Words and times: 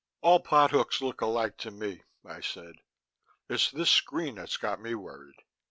"All 0.21 0.39
pot 0.39 0.71
hooks 0.71 0.99
look 0.99 1.21
alike 1.21 1.57
to 1.57 1.69
me," 1.69 2.01
I 2.25 2.41
said. 2.41 2.73
"It's 3.47 3.69
this 3.69 3.91
screen 3.91 4.33
that's 4.33 4.57
got 4.57 4.81
me 4.81 4.95
worried. 4.95 5.37